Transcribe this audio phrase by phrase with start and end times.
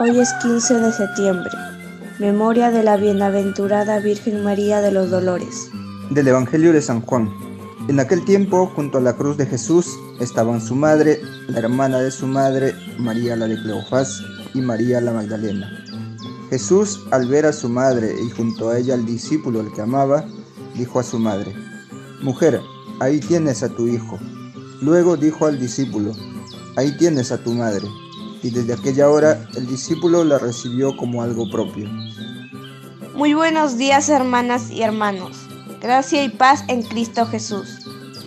[0.00, 1.52] Hoy es 15 de septiembre,
[2.18, 5.70] memoria de la bienaventurada Virgen María de los Dolores.
[6.10, 7.32] Del Evangelio de San Juan.
[7.86, 9.86] En aquel tiempo, junto a la cruz de Jesús,
[10.18, 14.20] estaban su madre, la hermana de su madre, María la de Cleofás
[14.52, 15.70] y María la Magdalena.
[16.50, 20.24] Jesús, al ver a su madre y junto a ella al discípulo al que amaba,
[20.74, 21.54] dijo a su madre,
[22.20, 22.60] Mujer,
[22.98, 24.18] ahí tienes a tu hijo.
[24.82, 26.10] Luego dijo al discípulo,
[26.74, 27.86] Ahí tienes a tu madre
[28.44, 31.88] y desde aquella hora el discípulo la recibió como algo propio.
[33.14, 35.38] Muy buenos días hermanas y hermanos.
[35.80, 37.80] Gracia y paz en Cristo Jesús.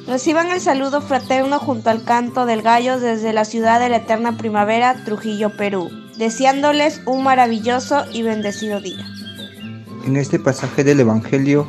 [0.08, 4.38] Reciban el saludo fraterno junto al canto del gallo desde la ciudad de la eterna
[4.38, 9.06] primavera, Trujillo, Perú, deseándoles un maravilloso y bendecido día.
[10.08, 11.68] En este pasaje del Evangelio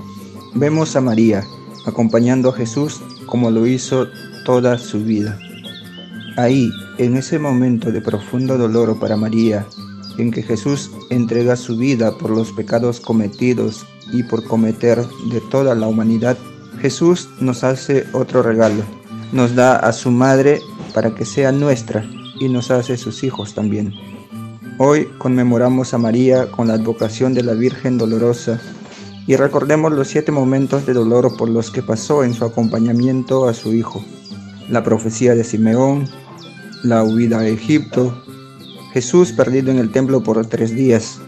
[0.54, 1.45] vemos a María
[1.84, 4.06] acompañando a Jesús como lo hizo
[4.46, 5.38] toda su vida.
[6.38, 9.66] Ahí, en ese momento de profundo dolor para María,
[10.19, 15.74] en que Jesús entrega su vida por los pecados cometidos y por cometer de toda
[15.74, 16.38] la humanidad,
[16.80, 18.85] Jesús nos hace otro regalo.
[19.32, 20.60] Nos da a su madre
[20.95, 23.93] para que sea nuestra y nos hace sus hijos también.
[24.79, 28.60] Hoy conmemoramos a María con la advocación de la Virgen Dolorosa
[29.27, 33.55] y recordemos los siete momentos de dolor por los que pasó en su acompañamiento a
[33.55, 34.05] su hijo.
[34.68, 36.09] La profecía de Simeón,
[36.82, 38.23] la huida a Egipto,
[38.93, 41.21] Jesús perdido en el templo por tres días.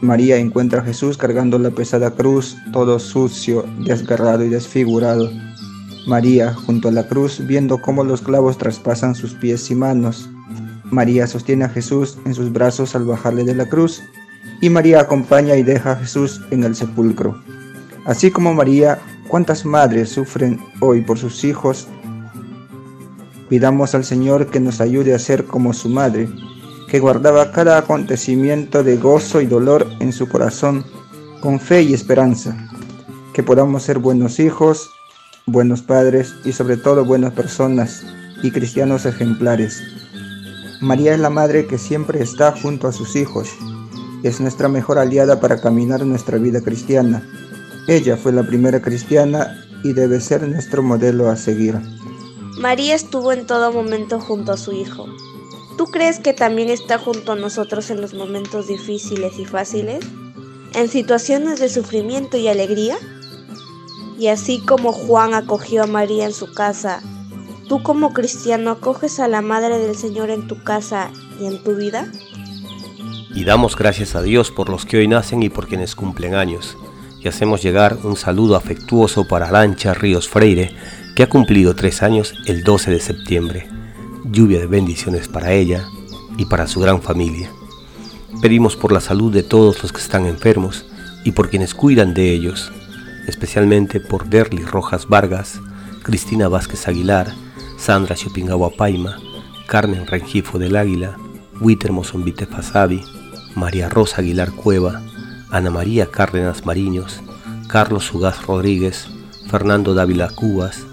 [0.00, 5.30] María encuentra a Jesús cargando la pesada cruz, todo sucio, desgarrado y desfigurado.
[6.06, 10.28] María, junto a la cruz, viendo cómo los clavos traspasan sus pies y manos.
[10.84, 14.02] María sostiene a Jesús en sus brazos al bajarle de la cruz,
[14.60, 17.40] y María acompaña y deja a Jesús en el sepulcro.
[18.04, 21.88] Así como María, ¿cuántas madres sufren hoy por sus hijos
[23.48, 26.28] Pidamos al Señor que nos ayude a ser como su madre,
[26.88, 30.84] que guardaba cada acontecimiento de gozo y dolor en su corazón,
[31.40, 32.56] con fe y esperanza.
[33.32, 34.90] Que podamos ser buenos hijos,
[35.46, 38.04] buenos padres y sobre todo buenas personas
[38.42, 39.82] y cristianos ejemplares.
[40.80, 43.48] María es la madre que siempre está junto a sus hijos.
[44.22, 47.22] Es nuestra mejor aliada para caminar nuestra vida cristiana.
[47.86, 51.80] Ella fue la primera cristiana y debe ser nuestro modelo a seguir.
[52.58, 55.06] María estuvo en todo momento junto a su Hijo.
[55.76, 60.04] ¿Tú crees que también está junto a nosotros en los momentos difíciles y fáciles?
[60.74, 62.96] ¿En situaciones de sufrimiento y alegría?
[64.18, 67.00] Y así como Juan acogió a María en su casa,
[67.68, 71.76] ¿tú como cristiano acoges a la Madre del Señor en tu casa y en tu
[71.76, 72.10] vida?
[73.32, 76.76] Y damos gracias a Dios por los que hoy nacen y por quienes cumplen años.
[77.20, 80.74] Y hacemos llegar un saludo afectuoso para Lancha Ríos Freire,
[81.16, 83.68] que ha cumplido tres años el 12 de septiembre.
[84.24, 85.84] Lluvia de bendiciones para ella
[86.36, 87.50] y para su gran familia.
[88.40, 90.86] Pedimos por la salud de todos los que están enfermos
[91.24, 92.72] y por quienes cuidan de ellos,
[93.26, 95.60] especialmente por Derly Rojas Vargas,
[96.02, 97.34] Cristina Vázquez Aguilar,
[97.76, 99.18] Sandra Chopingawa Paima,
[99.66, 101.16] Carmen Rengifo del Águila,
[101.60, 102.46] Witer Mozombite
[103.54, 105.02] María Rosa Aguilar Cueva,
[105.50, 107.20] Ana María Cárdenas Mariños,
[107.68, 109.08] Carlos Ugaz Rodríguez,
[109.50, 110.84] Fernando Dávila Cubas,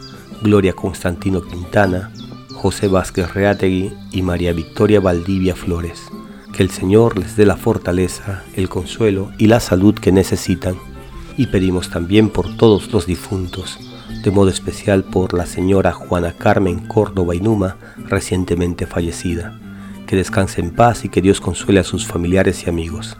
[0.41, 2.11] Gloria Constantino Quintana,
[2.53, 6.03] José Vázquez Reategui y María Victoria Valdivia Flores.
[6.53, 10.75] Que el Señor les dé la fortaleza, el consuelo y la salud que necesitan.
[11.35, 13.77] Y pedimos también por todos los difuntos,
[14.23, 17.75] de modo especial por la señora Juana Carmen Córdoba Inuma,
[18.07, 19.59] recientemente fallecida.
[20.07, 23.17] Que descanse en paz y que Dios consuele a sus familiares y amigos.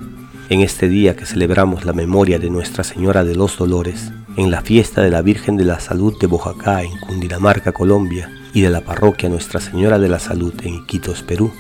[0.47, 4.61] En este día que celebramos la memoria de Nuestra Señora de los Dolores, en la
[4.61, 8.81] fiesta de la Virgen de la Salud de Bojacá en Cundinamarca, Colombia, y de la
[8.81, 11.51] parroquia Nuestra Señora de la Salud en Iquitos, Perú,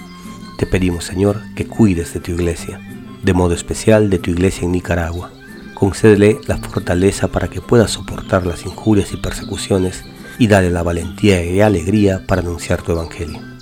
[0.59, 2.79] te pedimos, Señor, que cuides de tu iglesia,
[3.23, 5.31] de modo especial de tu iglesia en Nicaragua.
[5.73, 10.03] Concédele la fortaleza para que pueda soportar las injurias y persecuciones
[10.37, 13.54] y dale la valentía y alegría para anunciar tu evangelio.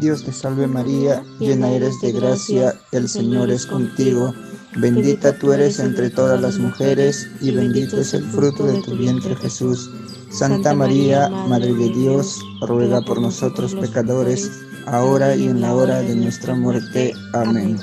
[0.00, 4.34] Dios te salve María, llena eres de gracia, el Señor es contigo
[4.76, 9.34] Bendita tú eres entre todas las mujeres, y bendito es el fruto de tu vientre
[9.34, 9.90] Jesús.
[10.30, 14.50] Santa María, Madre de Dios, ruega por nosotros pecadores,
[14.86, 17.12] ahora y en la hora de nuestra muerte.
[17.32, 17.78] Amén.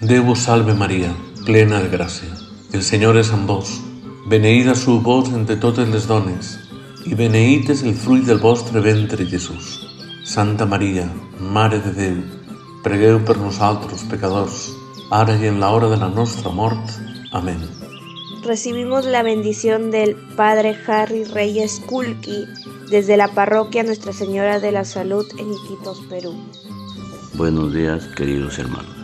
[0.00, 1.12] Deus salve María,
[1.44, 2.28] plena de gracia.
[2.72, 3.80] El Señor es amb vos.
[4.28, 6.58] Beneïda su vos entre totes les dones,
[7.08, 9.87] i beneït és el fruit del vostre ventre, Jesús.
[10.28, 11.10] Santa Maria,
[11.40, 12.16] Mare de Déu,
[12.84, 14.74] pregueu per nosaltres, pecadors,
[15.08, 16.92] ahora y en la hora de la nuestra muerte.
[17.32, 17.56] Amén.
[18.44, 22.44] Recibimos la bendición del Padre Harry Reyes Kulki
[22.90, 26.34] desde la parroquia Nuestra Señora de la Salud en Iquitos, Perú.
[27.32, 28.94] Buenos días, queridos hermanos.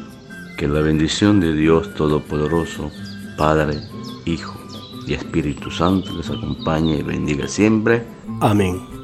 [0.58, 2.90] Que la bendición de Dios Todopoderoso,
[3.38, 3.80] Padre,
[4.26, 4.60] Hijo
[5.06, 8.06] y Espíritu Santo les acompañe y bendiga siempre.
[8.42, 9.03] Amén.